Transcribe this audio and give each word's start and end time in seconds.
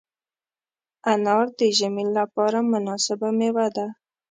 انار 1.11 1.45
د 1.59 1.61
ژمي 1.77 2.05
لپاره 2.17 2.57
مناسبه 2.71 3.29
مېوه 3.37 3.67
ده. 3.75 3.87